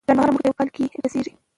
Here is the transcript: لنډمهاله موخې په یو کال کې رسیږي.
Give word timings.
لنډمهاله 0.07 0.31
موخې 0.33 0.43
په 0.45 0.49
یو 0.49 0.57
کال 0.59 0.69
کې 0.75 0.83
رسیږي. 1.03 1.33